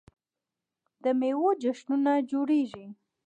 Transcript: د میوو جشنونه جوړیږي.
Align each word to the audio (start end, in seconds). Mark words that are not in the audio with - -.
د 1.03 1.05
میوو 1.19 1.49
جشنونه 1.61 2.13
جوړیږي. 2.31 2.85